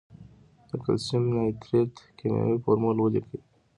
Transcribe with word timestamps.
د 0.69 0.71
کلسیم 0.83 1.23
نایتریت 1.33 1.93
کیمیاوي 2.17 2.57
فورمول 2.63 2.97
ولیکئ. 2.99 3.39